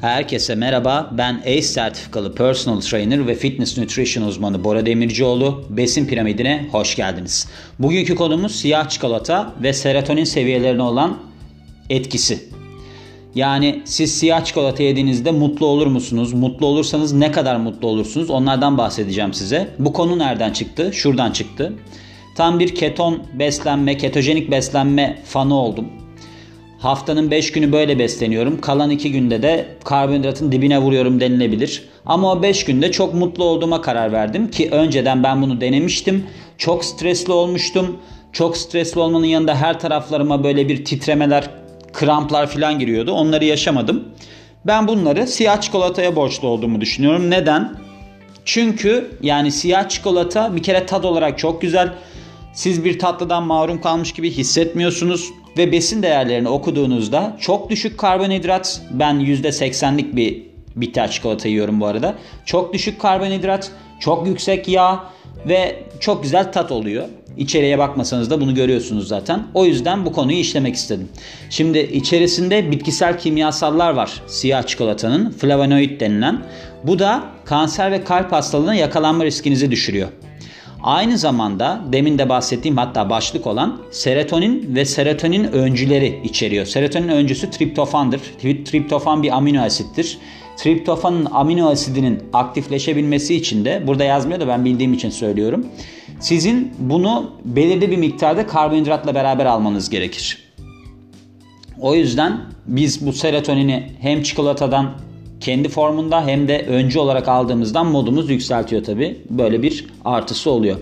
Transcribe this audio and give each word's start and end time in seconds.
Herkese 0.00 0.54
merhaba. 0.54 1.10
Ben 1.12 1.40
ACE 1.40 1.62
sertifikalı 1.62 2.34
personal 2.34 2.80
trainer 2.80 3.26
ve 3.26 3.34
fitness 3.34 3.78
nutrition 3.78 4.24
uzmanı 4.24 4.64
Bora 4.64 4.86
Demircioğlu. 4.86 5.64
Besin 5.70 6.06
piramidine 6.06 6.68
hoş 6.72 6.96
geldiniz. 6.96 7.48
Bugünkü 7.78 8.14
konumuz 8.14 8.56
siyah 8.56 8.88
çikolata 8.88 9.52
ve 9.62 9.72
serotonin 9.72 10.24
seviyelerine 10.24 10.82
olan 10.82 11.18
etkisi. 11.90 12.48
Yani 13.34 13.82
siz 13.84 14.18
siyah 14.18 14.44
çikolata 14.44 14.82
yediğinizde 14.82 15.30
mutlu 15.30 15.66
olur 15.66 15.86
musunuz? 15.86 16.32
Mutlu 16.32 16.66
olursanız 16.66 17.12
ne 17.12 17.32
kadar 17.32 17.56
mutlu 17.56 17.88
olursunuz? 17.88 18.30
Onlardan 18.30 18.78
bahsedeceğim 18.78 19.34
size. 19.34 19.68
Bu 19.78 19.92
konu 19.92 20.18
nereden 20.18 20.52
çıktı? 20.52 20.90
Şuradan 20.92 21.32
çıktı. 21.32 21.72
Tam 22.36 22.58
bir 22.58 22.74
keton 22.74 23.22
beslenme, 23.38 23.96
ketojenik 23.96 24.50
beslenme 24.50 25.18
fanı 25.24 25.54
oldum. 25.54 25.99
Haftanın 26.80 27.30
5 27.30 27.52
günü 27.52 27.72
böyle 27.72 27.98
besleniyorum. 27.98 28.60
Kalan 28.60 28.90
2 28.90 29.12
günde 29.12 29.42
de 29.42 29.76
karbonhidratın 29.84 30.52
dibine 30.52 30.78
vuruyorum 30.78 31.20
denilebilir. 31.20 31.88
Ama 32.06 32.32
o 32.32 32.42
5 32.42 32.64
günde 32.64 32.92
çok 32.92 33.14
mutlu 33.14 33.44
olduğuma 33.44 33.82
karar 33.82 34.12
verdim 34.12 34.50
ki 34.50 34.68
önceden 34.70 35.22
ben 35.22 35.42
bunu 35.42 35.60
denemiştim. 35.60 36.26
Çok 36.58 36.84
stresli 36.84 37.32
olmuştum. 37.32 37.96
Çok 38.32 38.56
stresli 38.56 39.00
olmanın 39.00 39.26
yanında 39.26 39.54
her 39.54 39.80
taraflarıma 39.80 40.44
böyle 40.44 40.68
bir 40.68 40.84
titremeler, 40.84 41.50
kramplar 41.92 42.46
falan 42.46 42.78
giriyordu. 42.78 43.12
Onları 43.12 43.44
yaşamadım. 43.44 44.08
Ben 44.66 44.88
bunları 44.88 45.26
siyah 45.26 45.60
çikolataya 45.60 46.16
borçlu 46.16 46.48
olduğumu 46.48 46.80
düşünüyorum. 46.80 47.30
Neden? 47.30 47.76
Çünkü 48.44 49.10
yani 49.22 49.52
siyah 49.52 49.88
çikolata 49.88 50.56
bir 50.56 50.62
kere 50.62 50.86
tat 50.86 51.04
olarak 51.04 51.38
çok 51.38 51.62
güzel. 51.62 51.94
Siz 52.52 52.84
bir 52.84 52.98
tatlıdan 52.98 53.42
mahrum 53.42 53.80
kalmış 53.80 54.12
gibi 54.12 54.30
hissetmiyorsunuz 54.30 55.30
ve 55.58 55.72
besin 55.72 56.02
değerlerini 56.02 56.48
okuduğunuzda 56.48 57.36
çok 57.40 57.70
düşük 57.70 57.98
karbonhidrat 57.98 58.82
ben 58.90 59.14
%80'lik 59.14 60.16
bir 60.16 60.42
bitter 60.76 61.10
çikolata 61.10 61.48
yiyorum 61.48 61.80
bu 61.80 61.86
arada. 61.86 62.14
Çok 62.44 62.74
düşük 62.74 63.00
karbonhidrat, 63.00 63.70
çok 64.00 64.26
yüksek 64.26 64.68
yağ 64.68 65.04
ve 65.48 65.82
çok 66.00 66.22
güzel 66.22 66.52
tat 66.52 66.72
oluyor. 66.72 67.08
İçeriye 67.36 67.78
bakmasanız 67.78 68.30
da 68.30 68.40
bunu 68.40 68.54
görüyorsunuz 68.54 69.08
zaten. 69.08 69.46
O 69.54 69.64
yüzden 69.64 70.06
bu 70.06 70.12
konuyu 70.12 70.38
işlemek 70.38 70.74
istedim. 70.74 71.08
Şimdi 71.50 71.78
içerisinde 71.78 72.70
bitkisel 72.70 73.18
kimyasallar 73.18 73.90
var 73.90 74.22
siyah 74.26 74.62
çikolatanın 74.62 75.30
flavonoid 75.30 76.00
denilen. 76.00 76.42
Bu 76.84 76.98
da 76.98 77.24
kanser 77.44 77.92
ve 77.92 78.04
kalp 78.04 78.32
hastalığına 78.32 78.74
yakalanma 78.74 79.24
riskinizi 79.24 79.70
düşürüyor. 79.70 80.08
Aynı 80.82 81.18
zamanda 81.18 81.80
demin 81.92 82.18
de 82.18 82.28
bahsettiğim 82.28 82.76
hatta 82.76 83.10
başlık 83.10 83.46
olan 83.46 83.80
serotonin 83.90 84.74
ve 84.74 84.84
serotonin 84.84 85.44
öncüleri 85.44 86.20
içeriyor. 86.24 86.66
Serotonin 86.66 87.08
öncüsü 87.08 87.50
triptofandır. 87.50 88.20
Triptofan 88.64 89.22
bir 89.22 89.36
amino 89.36 89.62
asittir. 89.62 90.18
Triptofanın 90.56 91.28
amino 91.32 91.70
asidinin 91.70 92.22
aktifleşebilmesi 92.32 93.34
için 93.34 93.64
de 93.64 93.82
burada 93.86 94.04
yazmıyor 94.04 94.40
da 94.40 94.48
ben 94.48 94.64
bildiğim 94.64 94.94
için 94.94 95.10
söylüyorum. 95.10 95.66
Sizin 96.20 96.72
bunu 96.78 97.30
belirli 97.44 97.90
bir 97.90 97.96
miktarda 97.96 98.46
karbonhidratla 98.46 99.14
beraber 99.14 99.46
almanız 99.46 99.90
gerekir. 99.90 100.38
O 101.80 101.94
yüzden 101.94 102.40
biz 102.66 103.06
bu 103.06 103.12
serotonini 103.12 103.90
hem 104.00 104.22
çikolatadan 104.22 104.90
kendi 105.40 105.68
formunda 105.68 106.26
hem 106.26 106.48
de 106.48 106.66
öncü 106.68 106.98
olarak 106.98 107.28
aldığımızdan 107.28 107.86
modumuz 107.86 108.30
yükseltiyor 108.30 108.84
tabi. 108.84 109.20
Böyle 109.30 109.62
bir 109.62 109.86
artısı 110.04 110.50
oluyor. 110.50 110.76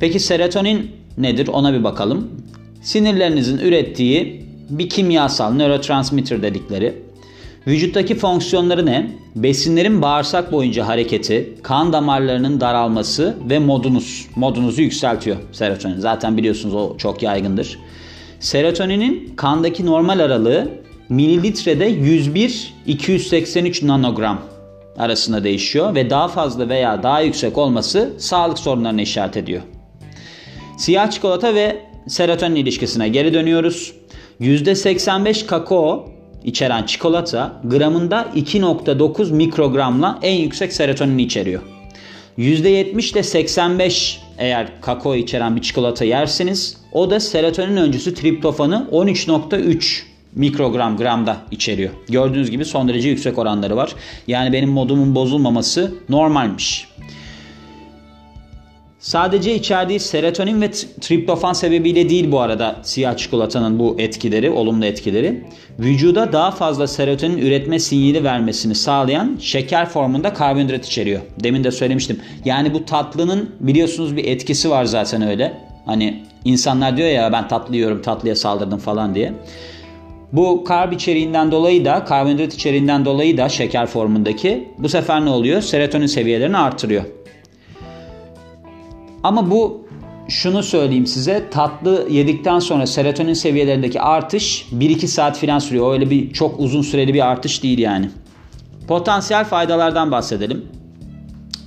Peki 0.00 0.20
serotonin 0.20 0.90
nedir 1.18 1.48
ona 1.48 1.72
bir 1.72 1.84
bakalım. 1.84 2.30
Sinirlerinizin 2.82 3.58
ürettiği 3.58 4.44
bir 4.70 4.88
kimyasal 4.88 5.54
nörotransmitter 5.54 6.42
dedikleri. 6.42 6.94
Vücuttaki 7.66 8.14
fonksiyonları 8.14 8.86
ne? 8.86 9.10
Besinlerin 9.36 10.02
bağırsak 10.02 10.52
boyunca 10.52 10.86
hareketi, 10.86 11.54
kan 11.62 11.92
damarlarının 11.92 12.60
daralması 12.60 13.36
ve 13.50 13.58
modunuz. 13.58 14.26
Modunuzu 14.36 14.82
yükseltiyor 14.82 15.36
serotonin. 15.52 15.98
Zaten 15.98 16.36
biliyorsunuz 16.36 16.74
o 16.74 16.96
çok 16.98 17.22
yaygındır. 17.22 17.78
Serotoninin 18.40 19.32
kandaki 19.36 19.86
normal 19.86 20.18
aralığı 20.18 20.68
mililitrede 21.14 21.90
101-283 21.90 23.86
nanogram 23.86 24.40
arasında 24.98 25.44
değişiyor 25.44 25.94
ve 25.94 26.10
daha 26.10 26.28
fazla 26.28 26.68
veya 26.68 27.02
daha 27.02 27.20
yüksek 27.20 27.58
olması 27.58 28.12
sağlık 28.18 28.58
sorunlarına 28.58 29.02
işaret 29.02 29.36
ediyor. 29.36 29.62
Siyah 30.78 31.10
çikolata 31.10 31.54
ve 31.54 31.76
serotonin 32.08 32.54
ilişkisine 32.54 33.08
geri 33.08 33.34
dönüyoruz. 33.34 33.92
%85 34.40 35.46
kakao 35.46 36.08
içeren 36.44 36.82
çikolata 36.82 37.60
gramında 37.64 38.28
2.9 38.36 39.32
mikrogramla 39.32 40.18
en 40.22 40.34
yüksek 40.34 40.72
serotonini 40.72 41.22
içeriyor. 41.22 41.62
%70 42.38 43.12
ile 43.12 43.22
85 43.22 44.20
eğer 44.38 44.80
kakao 44.80 45.14
içeren 45.14 45.56
bir 45.56 45.62
çikolata 45.62 46.04
yersiniz 46.04 46.76
o 46.92 47.10
da 47.10 47.20
serotonin 47.20 47.76
öncüsü 47.76 48.14
triptofanı 48.14 48.88
13.3 48.92 50.13
mikrogram 50.34 50.96
gramda 50.96 51.36
içeriyor. 51.50 51.90
Gördüğünüz 52.08 52.50
gibi 52.50 52.64
son 52.64 52.88
derece 52.88 53.08
yüksek 53.08 53.38
oranları 53.38 53.76
var. 53.76 53.94
Yani 54.26 54.52
benim 54.52 54.70
modumun 54.70 55.14
bozulmaması 55.14 55.94
normalmiş. 56.08 56.88
Sadece 59.04 59.54
içerdiği 59.54 60.00
serotonin 60.00 60.60
ve 60.60 60.70
triptofan 61.00 61.52
sebebiyle 61.52 62.08
değil 62.08 62.32
bu 62.32 62.40
arada 62.40 62.76
siyah 62.82 63.16
çikolatanın 63.16 63.78
bu 63.78 63.96
etkileri, 63.98 64.50
olumlu 64.50 64.84
etkileri. 64.84 65.44
Vücuda 65.78 66.32
daha 66.32 66.50
fazla 66.50 66.86
serotonin 66.86 67.38
üretme 67.38 67.78
sinyali 67.78 68.24
vermesini 68.24 68.74
sağlayan 68.74 69.36
şeker 69.40 69.88
formunda 69.88 70.34
karbonhidrat 70.34 70.86
içeriyor. 70.86 71.20
Demin 71.42 71.64
de 71.64 71.70
söylemiştim. 71.70 72.20
Yani 72.44 72.74
bu 72.74 72.84
tatlının 72.84 73.50
biliyorsunuz 73.60 74.16
bir 74.16 74.24
etkisi 74.24 74.70
var 74.70 74.84
zaten 74.84 75.22
öyle. 75.22 75.60
Hani 75.86 76.22
insanlar 76.44 76.96
diyor 76.96 77.08
ya 77.08 77.32
ben 77.32 77.48
tatlı 77.48 77.76
yiyorum 77.76 78.02
tatlıya 78.02 78.36
saldırdım 78.36 78.78
falan 78.78 79.14
diye. 79.14 79.32
Bu 80.32 80.64
karb 80.64 80.92
içeriğinden 80.92 81.52
dolayı 81.52 81.84
da 81.84 82.04
karbonhidrat 82.04 82.54
içeriğinden 82.54 83.04
dolayı 83.04 83.36
da 83.36 83.48
şeker 83.48 83.86
formundaki 83.86 84.68
bu 84.78 84.88
sefer 84.88 85.24
ne 85.24 85.30
oluyor? 85.30 85.60
Serotonin 85.60 86.06
seviyelerini 86.06 86.56
artırıyor. 86.56 87.04
Ama 89.22 89.50
bu 89.50 89.86
şunu 90.28 90.62
söyleyeyim 90.62 91.06
size 91.06 91.50
tatlı 91.50 92.06
yedikten 92.10 92.58
sonra 92.58 92.86
serotonin 92.86 93.34
seviyelerindeki 93.34 94.00
artış 94.00 94.66
1-2 94.72 95.06
saat 95.06 95.38
falan 95.38 95.58
sürüyor. 95.58 95.92
Öyle 95.92 96.10
bir 96.10 96.32
çok 96.32 96.60
uzun 96.60 96.82
süreli 96.82 97.14
bir 97.14 97.26
artış 97.30 97.62
değil 97.62 97.78
yani. 97.78 98.10
Potansiyel 98.88 99.44
faydalardan 99.44 100.10
bahsedelim. 100.10 100.64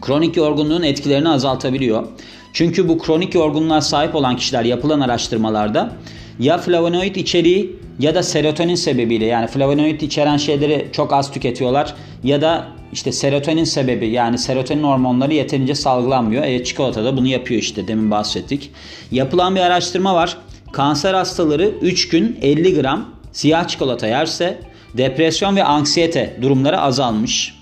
Kronik 0.00 0.36
yorgunluğun 0.36 0.82
etkilerini 0.82 1.28
azaltabiliyor. 1.28 2.06
Çünkü 2.52 2.88
bu 2.88 2.98
kronik 2.98 3.34
yorgunluğa 3.34 3.80
sahip 3.80 4.14
olan 4.14 4.36
kişiler 4.36 4.64
yapılan 4.64 5.00
araştırmalarda 5.00 5.92
ya 6.38 6.58
flavonoid 6.58 7.16
içeriği 7.16 7.76
ya 8.02 8.14
da 8.14 8.22
serotonin 8.22 8.74
sebebiyle 8.74 9.24
yani 9.24 9.46
flavonoid 9.46 10.00
içeren 10.00 10.36
şeyleri 10.36 10.88
çok 10.92 11.12
az 11.12 11.32
tüketiyorlar 11.32 11.94
ya 12.24 12.40
da 12.40 12.68
işte 12.92 13.12
serotonin 13.12 13.64
sebebi 13.64 14.08
yani 14.08 14.38
serotonin 14.38 14.82
hormonları 14.82 15.34
yeterince 15.34 15.74
salgılanmıyor. 15.74 16.44
E, 16.44 16.64
çikolata 16.64 17.04
da 17.04 17.16
bunu 17.16 17.26
yapıyor 17.26 17.60
işte 17.60 17.88
demin 17.88 18.10
bahsettik. 18.10 18.70
Yapılan 19.10 19.56
bir 19.56 19.60
araştırma 19.60 20.14
var. 20.14 20.38
Kanser 20.72 21.14
hastaları 21.14 21.68
3 21.68 22.08
gün 22.08 22.38
50 22.42 22.80
gram 22.80 23.08
siyah 23.32 23.68
çikolata 23.68 24.06
yerse 24.06 24.58
depresyon 24.94 25.56
ve 25.56 25.64
anksiyete 25.64 26.38
durumları 26.42 26.80
azalmış. 26.80 27.61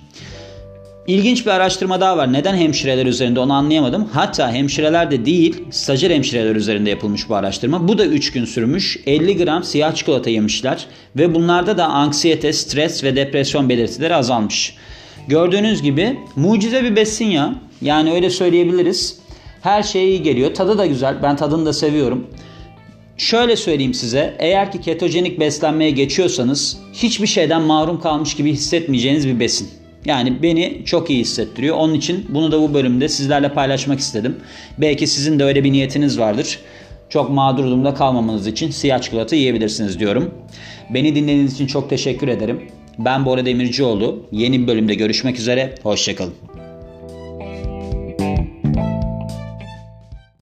İlginç 1.10 1.46
bir 1.46 1.50
araştırma 1.50 2.00
daha 2.00 2.16
var. 2.16 2.32
Neden 2.32 2.56
hemşireler 2.56 3.06
üzerinde 3.06 3.40
onu 3.40 3.52
anlayamadım. 3.52 4.08
Hatta 4.12 4.52
hemşireler 4.52 5.10
de 5.10 5.24
değil, 5.24 5.64
stajyer 5.70 6.10
hemşireler 6.10 6.56
üzerinde 6.56 6.90
yapılmış 6.90 7.28
bu 7.28 7.34
araştırma. 7.34 7.88
Bu 7.88 7.98
da 7.98 8.06
3 8.06 8.32
gün 8.32 8.44
sürmüş. 8.44 9.00
50 9.06 9.36
gram 9.36 9.64
siyah 9.64 9.94
çikolata 9.94 10.30
yemişler 10.30 10.86
ve 11.16 11.34
bunlarda 11.34 11.78
da 11.78 11.86
anksiyete, 11.86 12.52
stres 12.52 13.04
ve 13.04 13.16
depresyon 13.16 13.68
belirtileri 13.68 14.14
azalmış. 14.14 14.76
Gördüğünüz 15.28 15.82
gibi 15.82 16.18
mucize 16.36 16.84
bir 16.84 16.96
besin 16.96 17.26
ya. 17.26 17.54
Yani 17.82 18.12
öyle 18.12 18.30
söyleyebiliriz. 18.30 19.18
Her 19.62 19.82
şey 19.82 20.08
iyi 20.08 20.22
geliyor. 20.22 20.54
Tadı 20.54 20.78
da 20.78 20.86
güzel. 20.86 21.22
Ben 21.22 21.36
tadını 21.36 21.66
da 21.66 21.72
seviyorum. 21.72 22.26
Şöyle 23.16 23.56
söyleyeyim 23.56 23.94
size. 23.94 24.36
Eğer 24.38 24.72
ki 24.72 24.80
ketojenik 24.80 25.40
beslenmeye 25.40 25.90
geçiyorsanız 25.90 26.78
hiçbir 26.92 27.26
şeyden 27.26 27.62
mahrum 27.62 28.00
kalmış 28.00 28.36
gibi 28.36 28.52
hissetmeyeceğiniz 28.52 29.26
bir 29.26 29.40
besin. 29.40 29.79
Yani 30.04 30.42
beni 30.42 30.82
çok 30.84 31.10
iyi 31.10 31.20
hissettiriyor. 31.20 31.76
Onun 31.76 31.94
için 31.94 32.26
bunu 32.28 32.52
da 32.52 32.60
bu 32.60 32.74
bölümde 32.74 33.08
sizlerle 33.08 33.48
paylaşmak 33.48 33.98
istedim. 33.98 34.36
Belki 34.78 35.06
sizin 35.06 35.38
de 35.38 35.44
öyle 35.44 35.64
bir 35.64 35.72
niyetiniz 35.72 36.18
vardır. 36.18 36.58
Çok 37.08 37.30
mağdur 37.30 37.64
durumda 37.64 37.94
kalmamanız 37.94 38.46
için 38.46 38.70
siyah 38.70 39.02
çikolata 39.02 39.36
yiyebilirsiniz 39.36 39.98
diyorum. 40.00 40.34
Beni 40.90 41.14
dinlediğiniz 41.14 41.54
için 41.54 41.66
çok 41.66 41.90
teşekkür 41.90 42.28
ederim. 42.28 42.60
Ben 42.98 43.26
Bora 43.26 43.46
Demircioğlu. 43.46 44.26
Yeni 44.32 44.62
bir 44.62 44.66
bölümde 44.66 44.94
görüşmek 44.94 45.38
üzere. 45.38 45.74
Hoşçakalın. 45.82 46.34